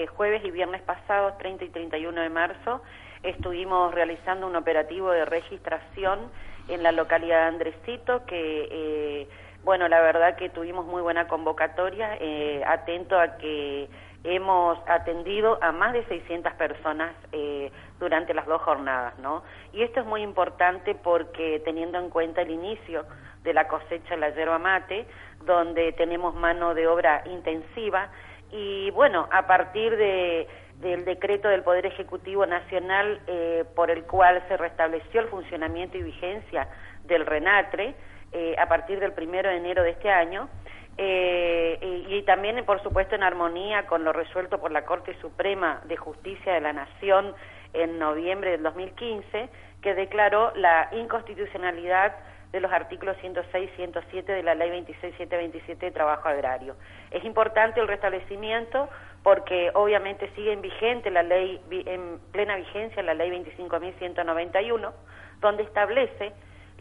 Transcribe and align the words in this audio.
El 0.00 0.10
jueves 0.10 0.44
y 0.44 0.52
viernes 0.52 0.80
pasados, 0.82 1.36
30 1.38 1.64
y 1.64 1.68
31 1.70 2.20
de 2.20 2.28
marzo, 2.28 2.82
estuvimos 3.24 3.92
realizando 3.92 4.46
un 4.46 4.54
operativo 4.54 5.10
de 5.10 5.24
registración 5.24 6.30
en 6.68 6.84
la 6.84 6.92
localidad 6.92 7.40
de 7.40 7.46
Andresito 7.48 8.24
que, 8.24 8.68
eh, 8.70 9.28
bueno, 9.64 9.88
la 9.88 10.00
verdad 10.00 10.36
que 10.36 10.50
tuvimos 10.50 10.86
muy 10.86 11.02
buena 11.02 11.26
convocatoria, 11.26 12.16
eh, 12.20 12.62
atento 12.64 13.18
a 13.18 13.38
que 13.38 13.88
hemos 14.22 14.78
atendido 14.86 15.58
a 15.60 15.72
más 15.72 15.92
de 15.92 16.04
600 16.04 16.52
personas 16.52 17.12
eh, 17.32 17.72
durante 17.98 18.34
las 18.34 18.46
dos 18.46 18.62
jornadas, 18.62 19.18
¿no? 19.18 19.42
Y 19.72 19.82
esto 19.82 19.98
es 19.98 20.06
muy 20.06 20.22
importante 20.22 20.94
porque 20.94 21.60
teniendo 21.64 21.98
en 21.98 22.08
cuenta 22.10 22.42
el 22.42 22.52
inicio 22.52 23.04
de 23.42 23.52
la 23.52 23.66
cosecha 23.66 24.10
de 24.10 24.18
la 24.18 24.30
yerba 24.30 24.60
mate, 24.60 25.08
donde 25.44 25.90
tenemos 25.94 26.36
mano 26.36 26.74
de 26.74 26.86
obra 26.86 27.24
intensiva, 27.26 28.10
y 28.50 28.90
bueno, 28.92 29.28
a 29.30 29.46
partir 29.46 29.96
de, 29.96 30.46
del 30.80 31.04
decreto 31.04 31.48
del 31.48 31.62
Poder 31.62 31.86
Ejecutivo 31.86 32.46
Nacional 32.46 33.20
eh, 33.26 33.64
por 33.74 33.90
el 33.90 34.04
cual 34.04 34.42
se 34.48 34.56
restableció 34.56 35.20
el 35.20 35.28
funcionamiento 35.28 35.98
y 35.98 36.02
vigencia 36.02 36.68
del 37.04 37.26
RENATRE, 37.26 37.94
eh, 38.32 38.54
a 38.58 38.66
partir 38.68 39.00
del 39.00 39.12
primero 39.12 39.48
de 39.48 39.56
enero 39.56 39.82
de 39.82 39.90
este 39.90 40.10
año, 40.10 40.48
eh, 40.96 41.78
y, 41.80 42.14
y, 42.16 42.22
también, 42.22 42.64
por 42.64 42.82
supuesto, 42.82 43.14
en 43.14 43.22
armonía 43.22 43.86
con 43.86 44.02
lo 44.02 44.12
resuelto 44.12 44.58
por 44.58 44.72
la 44.72 44.84
Corte 44.84 45.14
Suprema 45.20 45.80
de 45.84 45.96
Justicia 45.96 46.52
de 46.52 46.60
la 46.60 46.72
Nación 46.72 47.34
en 47.72 47.98
noviembre 47.98 48.52
del 48.52 48.62
2015, 48.62 49.48
que 49.80 49.94
declaró 49.94 50.52
la 50.56 50.88
inconstitucionalidad 50.92 52.16
de 52.52 52.60
los 52.60 52.72
artículos 52.72 53.16
106 53.20 53.70
y 53.72 53.76
107 53.76 54.32
de 54.32 54.42
la 54.42 54.54
Ley 54.54 54.70
26727 54.70 55.86
de 55.86 55.92
Trabajo 55.92 56.28
Agrario. 56.28 56.76
Es 57.10 57.24
importante 57.24 57.80
el 57.80 57.88
restablecimiento 57.88 58.88
porque 59.22 59.70
obviamente 59.74 60.30
sigue 60.34 60.52
en 60.52 60.62
vigente 60.62 61.10
la 61.10 61.22
ley, 61.22 61.60
en 61.70 62.18
plena 62.32 62.56
vigencia 62.56 63.02
la 63.02 63.14
Ley 63.14 63.30
25.191, 63.30 64.92
donde 65.40 65.62
establece 65.64 66.32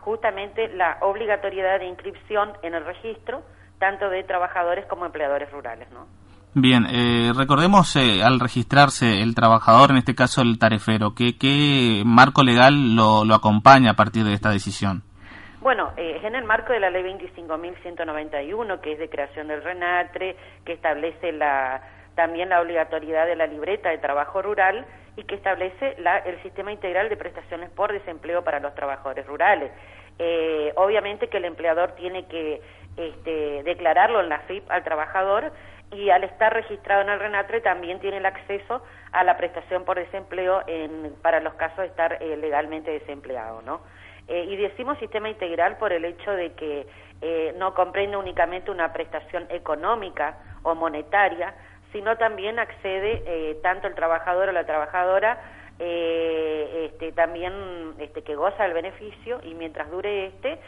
justamente 0.00 0.68
la 0.68 0.98
obligatoriedad 1.02 1.78
de 1.78 1.86
inscripción 1.86 2.52
en 2.62 2.74
el 2.74 2.84
registro 2.84 3.42
tanto 3.78 4.08
de 4.08 4.24
trabajadores 4.24 4.86
como 4.86 5.04
empleadores 5.04 5.50
rurales, 5.50 5.88
¿no? 5.92 6.06
Bien, 6.54 6.86
eh, 6.90 7.32
recordemos 7.34 7.96
eh, 7.96 8.22
al 8.22 8.38
registrarse 8.38 9.22
el 9.22 9.34
trabajador, 9.34 9.90
en 9.90 9.96
este 9.96 10.14
caso 10.14 10.42
el 10.42 10.58
tarefero, 10.58 11.14
¿qué, 11.14 12.02
marco 12.04 12.42
legal 12.42 12.94
lo 12.94 13.34
acompaña 13.34 13.92
a 13.92 13.96
partir 13.96 14.24
de 14.24 14.34
esta 14.34 14.50
decisión? 14.50 15.02
Bueno, 15.62 15.92
eh, 15.96 16.16
es 16.16 16.24
en 16.24 16.34
el 16.34 16.42
marco 16.42 16.72
de 16.72 16.80
la 16.80 16.90
ley 16.90 17.04
25.191, 17.04 18.80
que 18.80 18.92
es 18.94 18.98
de 18.98 19.08
creación 19.08 19.46
del 19.46 19.62
RENATRE, 19.62 20.34
que 20.64 20.72
establece 20.72 21.30
la, 21.30 21.80
también 22.16 22.48
la 22.48 22.60
obligatoriedad 22.60 23.28
de 23.28 23.36
la 23.36 23.46
libreta 23.46 23.90
de 23.90 23.98
trabajo 23.98 24.42
rural 24.42 24.84
y 25.14 25.22
que 25.22 25.36
establece 25.36 25.94
la, 25.98 26.18
el 26.18 26.42
sistema 26.42 26.72
integral 26.72 27.08
de 27.08 27.16
prestaciones 27.16 27.70
por 27.70 27.92
desempleo 27.92 28.42
para 28.42 28.58
los 28.58 28.74
trabajadores 28.74 29.24
rurales. 29.24 29.70
Eh, 30.18 30.72
obviamente 30.74 31.28
que 31.28 31.36
el 31.36 31.44
empleador 31.44 31.92
tiene 31.92 32.26
que 32.26 32.60
este, 32.96 33.62
declararlo 33.62 34.20
en 34.20 34.30
la 34.30 34.40
FIP 34.40 34.68
al 34.68 34.82
trabajador 34.82 35.52
y 35.92 36.10
al 36.10 36.24
estar 36.24 36.52
registrado 36.52 37.02
en 37.02 37.08
el 37.08 37.20
RENATRE 37.20 37.60
también 37.60 38.00
tiene 38.00 38.16
el 38.16 38.26
acceso 38.26 38.82
a 39.12 39.22
la 39.22 39.36
prestación 39.36 39.84
por 39.84 39.96
desempleo 39.96 40.64
en, 40.66 41.14
para 41.22 41.38
los 41.38 41.54
casos 41.54 41.78
de 41.78 41.86
estar 41.86 42.18
eh, 42.20 42.36
legalmente 42.36 42.90
desempleado, 42.90 43.62
¿no? 43.62 43.80
Eh, 44.28 44.46
y 44.48 44.56
decimos 44.56 44.98
sistema 44.98 45.28
integral 45.28 45.76
por 45.78 45.92
el 45.92 46.04
hecho 46.04 46.30
de 46.30 46.52
que 46.52 46.86
eh, 47.20 47.54
no 47.58 47.74
comprende 47.74 48.16
únicamente 48.16 48.70
una 48.70 48.92
prestación 48.92 49.46
económica 49.50 50.38
o 50.62 50.74
monetaria, 50.74 51.54
sino 51.92 52.16
también 52.16 52.58
accede 52.58 53.22
eh, 53.26 53.58
tanto 53.62 53.88
el 53.88 53.94
trabajador 53.94 54.48
o 54.48 54.52
la 54.52 54.64
trabajadora 54.64 55.40
este, 55.78 57.10
también 57.10 57.52
este, 57.98 58.22
que 58.22 58.36
goza 58.36 58.62
del 58.62 58.72
beneficio 58.72 59.40
y 59.42 59.54
mientras 59.54 59.90
dure 59.90 60.26
este, 60.26 60.60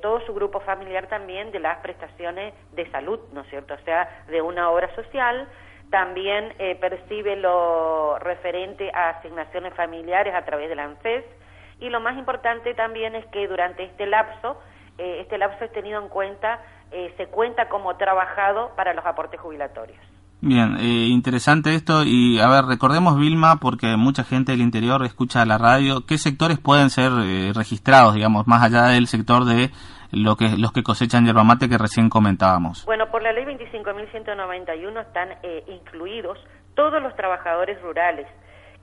todo 0.00 0.20
su 0.24 0.32
grupo 0.32 0.60
familiar 0.60 1.08
también 1.08 1.52
de 1.52 1.60
las 1.60 1.78
prestaciones 1.80 2.54
de 2.72 2.90
salud, 2.90 3.20
¿no 3.34 3.42
es 3.42 3.50
cierto? 3.50 3.74
O 3.74 3.84
sea, 3.84 4.24
de 4.28 4.40
una 4.40 4.70
obra 4.70 4.94
social, 4.94 5.46
también 5.90 6.54
percibe 6.80 7.36
lo 7.36 8.18
referente 8.18 8.90
a 8.94 9.10
asignaciones 9.10 9.74
familiares 9.74 10.34
a 10.34 10.44
través 10.46 10.70
de 10.70 10.76
la 10.76 10.84
ANFES, 10.84 11.24
y 11.80 11.90
lo 11.90 12.00
más 12.00 12.16
importante 12.16 12.74
también 12.74 13.14
es 13.14 13.26
que 13.26 13.46
durante 13.48 13.84
este 13.84 14.06
lapso, 14.06 14.58
eh, 14.98 15.18
este 15.20 15.38
lapso 15.38 15.64
es 15.64 15.72
tenido 15.72 16.00
en 16.00 16.08
cuenta, 16.08 16.60
eh, 16.90 17.12
se 17.16 17.26
cuenta 17.26 17.68
como 17.68 17.96
trabajado 17.96 18.72
para 18.76 18.94
los 18.94 19.04
aportes 19.04 19.40
jubilatorios. 19.40 19.98
Bien, 20.40 20.76
eh, 20.78 21.08
interesante 21.08 21.74
esto 21.74 22.02
y 22.04 22.38
a 22.38 22.48
ver, 22.48 22.66
recordemos 22.66 23.18
Vilma, 23.18 23.56
porque 23.60 23.96
mucha 23.96 24.24
gente 24.24 24.52
del 24.52 24.60
interior 24.60 25.04
escucha 25.04 25.44
la 25.46 25.56
radio, 25.56 26.04
¿qué 26.06 26.18
sectores 26.18 26.58
pueden 26.58 26.90
ser 26.90 27.12
registrados, 27.54 28.14
digamos, 28.14 28.46
más 28.46 28.62
allá 28.62 28.88
del 28.88 29.06
sector 29.06 29.46
de 29.46 29.70
lo 30.12 30.36
que, 30.36 30.50
los 30.58 30.72
que 30.72 30.82
cosechan 30.82 31.24
yerba 31.24 31.44
mate 31.44 31.68
que 31.68 31.78
recién 31.78 32.10
comentábamos? 32.10 32.84
Bueno, 32.84 33.10
por 33.10 33.22
la 33.22 33.32
ley 33.32 33.44
25.191 33.46 35.00
están 35.00 35.30
incluidos 35.66 36.38
todos 36.74 37.02
los 37.02 37.16
trabajadores 37.16 37.80
rurales, 37.80 38.26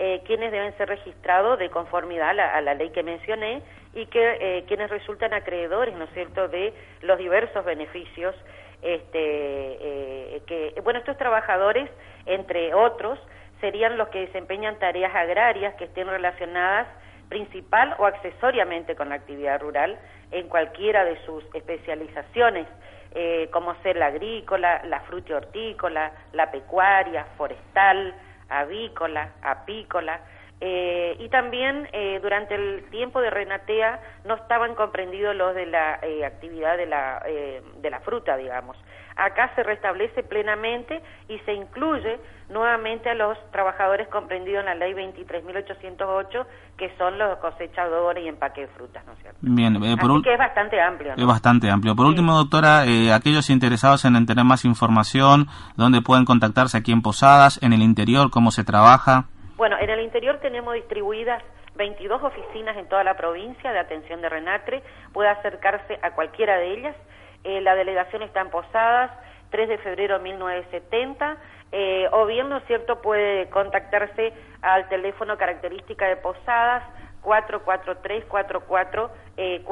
eh, 0.00 0.22
quienes 0.24 0.52
deben 0.52 0.76
ser 0.76 0.88
registrados 0.88 1.58
de 1.58 1.70
conformidad 1.70 2.30
a 2.30 2.60
la, 2.60 2.74
ley 2.74 2.90
que 2.90 3.02
mencioné 3.02 3.62
y 3.94 4.06
que 4.06 4.38
eh, 4.40 4.64
quienes 4.68 4.90
resultan 4.90 5.34
acreedores, 5.34 5.92
¿no 5.96 6.04
es 6.04 6.10
cierto?, 6.10 6.46
de 6.46 6.72
los 7.02 7.18
diversos 7.18 7.64
beneficios 7.64 8.34
este, 8.80 9.18
eh, 9.18 10.42
que, 10.46 10.80
bueno, 10.84 11.00
estos 11.00 11.18
trabajadores, 11.18 11.90
entre 12.26 12.74
otros, 12.74 13.18
serían 13.60 13.98
los 13.98 14.06
que 14.10 14.20
desempeñan 14.20 14.78
tareas 14.78 15.12
agrarias 15.16 15.74
que 15.74 15.86
estén 15.86 16.06
relacionadas 16.06 16.86
principal 17.28 17.96
o 17.98 18.06
accesoriamente 18.06 18.94
con 18.94 19.08
la 19.08 19.16
actividad 19.16 19.60
rural 19.60 19.98
en 20.30 20.48
cualquiera 20.48 21.04
de 21.04 21.20
sus 21.24 21.44
especializaciones, 21.54 22.68
eh, 23.16 23.48
como 23.50 23.74
ser 23.82 23.96
la 23.96 24.06
agrícola, 24.06 24.80
la 24.84 25.02
hortícola, 25.34 26.12
la 26.32 26.52
pecuaria, 26.52 27.26
forestal, 27.36 28.14
avícola, 28.48 29.28
apícola, 29.42 30.20
eh, 30.60 31.16
y 31.20 31.28
también 31.28 31.88
eh, 31.92 32.18
durante 32.20 32.56
el 32.56 32.84
tiempo 32.90 33.20
de 33.20 33.30
Renatea 33.30 34.00
no 34.24 34.34
estaban 34.34 34.74
comprendidos 34.74 35.36
los 35.36 35.54
de 35.54 35.66
la 35.66 36.00
eh, 36.02 36.24
actividad 36.24 36.76
de 36.76 36.86
la, 36.86 37.22
de 37.24 37.90
la 37.90 38.00
fruta, 38.00 38.36
digamos. 38.36 38.76
Acá 39.14 39.50
se 39.56 39.64
restablece 39.64 40.22
plenamente 40.22 41.02
y 41.28 41.38
se 41.40 41.52
incluye 41.52 42.20
nuevamente 42.50 43.10
a 43.10 43.14
los 43.14 43.36
trabajadores 43.50 44.06
comprendidos 44.08 44.60
en 44.60 44.66
la 44.66 44.74
ley 44.76 44.94
23.808, 44.94 46.46
que 46.76 46.96
son 46.96 47.18
los 47.18 47.36
cosechadores 47.38 48.24
y 48.24 48.28
empaque 48.28 48.62
de 48.62 48.68
frutas, 48.68 49.04
¿no 49.06 49.14
es 49.14 49.18
cierto? 49.18 49.38
Bien, 49.40 49.74
por 49.98 50.22
que 50.22 50.32
es 50.32 50.38
bastante 50.38 50.80
amplio. 50.80 51.14
Es 51.16 51.26
bastante 51.26 51.68
amplio. 51.68 51.96
Por 51.96 52.06
último, 52.06 52.34
doctora, 52.34 52.84
aquellos 53.12 53.50
interesados 53.50 54.04
en 54.04 54.24
tener 54.24 54.44
más 54.44 54.64
información, 54.64 55.48
¿dónde 55.76 56.00
pueden 56.00 56.24
contactarse 56.24 56.78
aquí 56.78 56.92
en 56.92 57.02
Posadas, 57.02 57.60
en 57.60 57.72
el 57.72 57.82
interior, 57.82 58.30
cómo 58.30 58.52
se 58.52 58.62
trabaja? 58.62 59.26
Bueno, 59.58 59.76
en 59.80 59.90
el 59.90 60.00
interior 60.00 60.38
tenemos 60.38 60.72
distribuidas 60.74 61.42
22 61.74 62.22
oficinas 62.22 62.76
en 62.76 62.86
toda 62.88 63.02
la 63.02 63.16
provincia 63.16 63.72
de 63.72 63.80
atención 63.80 64.20
de 64.20 64.28
Renatre, 64.28 64.84
puede 65.12 65.30
acercarse 65.30 65.98
a 66.00 66.12
cualquiera 66.12 66.58
de 66.58 66.74
ellas. 66.74 66.94
Eh, 67.42 67.60
la 67.60 67.74
delegación 67.74 68.22
está 68.22 68.40
en 68.40 68.50
Posadas, 68.50 69.10
3 69.50 69.68
de 69.68 69.78
febrero 69.78 70.18
de 70.18 70.22
1970, 70.22 71.38
eh, 71.72 72.08
o 72.12 72.24
bien, 72.26 72.48
¿no 72.48 72.58
es 72.58 72.64
cierto?, 72.66 73.02
puede 73.02 73.50
contactarse 73.50 74.32
al 74.62 74.88
teléfono 74.88 75.36
característica 75.36 76.06
de 76.06 76.14
Posadas 76.18 76.84
443-4441 77.24 79.08
eh, 79.36 79.64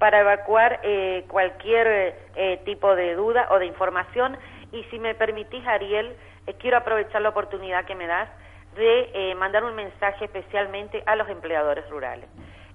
para 0.00 0.18
evacuar 0.18 0.80
eh, 0.82 1.26
cualquier 1.28 2.16
eh, 2.34 2.60
tipo 2.64 2.96
de 2.96 3.14
duda 3.14 3.46
o 3.52 3.60
de 3.60 3.66
información. 3.66 4.36
Y 4.72 4.82
si 4.90 4.98
me 4.98 5.14
permitís, 5.14 5.64
Ariel, 5.68 6.16
eh, 6.48 6.54
quiero 6.58 6.78
aprovechar 6.78 7.22
la 7.22 7.28
oportunidad 7.28 7.84
que 7.84 7.94
me 7.94 8.08
das 8.08 8.28
de 8.74 9.10
eh, 9.14 9.34
mandar 9.34 9.64
un 9.64 9.74
mensaje 9.74 10.26
especialmente 10.26 11.02
a 11.06 11.16
los 11.16 11.28
empleadores 11.28 11.88
rurales. 11.90 12.28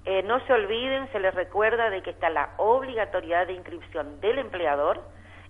Eh, 0.06 0.21
no 0.24 0.39
se 0.45 0.53
olviden, 0.53 1.12
se 1.12 1.19
les 1.19 1.33
recuerda 1.33 1.89
de 1.89 2.03
que 2.03 2.12
está 2.12 2.30
la 2.30 2.51
obligatoriedad 2.57 3.47
de 3.47 3.53
inscripción 3.53 4.19
del 4.21 4.38
empleador 4.38 5.01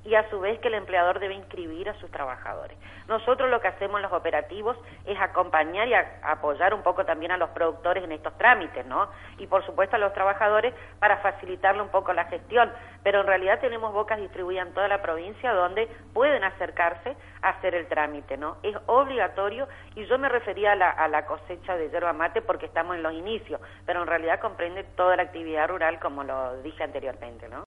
y 0.05 0.15
a 0.15 0.29
su 0.29 0.39
vez 0.39 0.59
que 0.59 0.67
el 0.67 0.75
empleador 0.75 1.19
debe 1.19 1.33
inscribir 1.33 1.89
a 1.89 1.95
sus 1.95 2.09
trabajadores. 2.11 2.77
Nosotros 3.07 3.49
lo 3.49 3.59
que 3.59 3.67
hacemos 3.67 3.97
en 3.97 4.03
los 4.03 4.13
operativos 4.13 4.77
es 5.05 5.19
acompañar 5.19 5.87
y 5.87 5.93
apoyar 6.23 6.73
un 6.73 6.83
poco 6.83 7.05
también 7.05 7.31
a 7.31 7.37
los 7.37 7.49
productores 7.49 8.03
en 8.03 8.11
estos 8.11 8.37
trámites, 8.37 8.85
¿no? 8.85 9.09
Y 9.37 9.47
por 9.47 9.65
supuesto 9.65 9.95
a 9.95 9.99
los 9.99 10.13
trabajadores 10.13 10.73
para 10.99 11.17
facilitarle 11.17 11.81
un 11.81 11.89
poco 11.89 12.13
la 12.13 12.25
gestión, 12.25 12.71
pero 13.03 13.21
en 13.21 13.27
realidad 13.27 13.59
tenemos 13.59 13.93
bocas 13.93 14.19
distribuidas 14.19 14.67
en 14.67 14.73
toda 14.73 14.87
la 14.87 15.01
provincia 15.01 15.53
donde 15.53 15.87
pueden 16.13 16.43
acercarse 16.43 17.15
a 17.41 17.49
hacer 17.49 17.73
el 17.75 17.87
trámite, 17.87 18.37
¿no? 18.37 18.57
Es 18.63 18.75
obligatorio 18.85 19.67
y 19.95 20.05
yo 20.05 20.19
me 20.19 20.29
refería 20.29 20.73
a 20.73 20.75
la, 20.75 20.89
a 20.89 21.07
la 21.07 21.25
cosecha 21.25 21.77
de 21.77 21.89
yerba 21.89 22.13
mate 22.13 22.41
porque 22.41 22.67
estamos 22.67 22.95
en 22.95 23.03
los 23.03 23.13
inicios, 23.13 23.59
pero 23.85 24.01
en 24.01 24.07
realidad 24.07 24.39
comprende 24.39 24.83
toda 24.83 25.15
la 25.15 25.23
actividad 25.23 25.67
rural 25.67 25.99
como 25.99 26.23
lo 26.23 26.61
dije 26.61 26.83
anteriormente, 26.83 27.47
¿no? 27.49 27.63